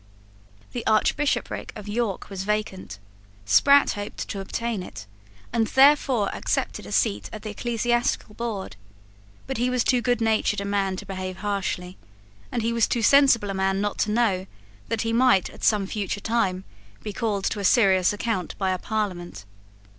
[0.71, 2.97] The Archbishopric of York was vacant;
[3.45, 5.05] Sprat hoped to obtain it,
[5.53, 8.77] and therefore accepted a seat at the ecclesiastical board:
[9.45, 11.97] but he was too goodnatured a man to behave harshly;
[12.51, 14.47] and he was too sensible a man not to know
[14.87, 16.63] that he might at some future time
[17.03, 19.45] be called to a serious account by a Parliament.